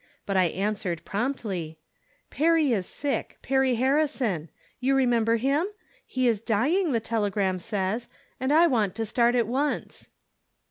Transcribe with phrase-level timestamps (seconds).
[0.25, 1.77] But I answered, promptly:"
[2.31, 4.49] Perry is sick— Perry Harrison.
[4.79, 5.67] You remem ber him?
[6.07, 8.07] He is dying, the telegram says;
[8.39, 10.09] and I want to start at once."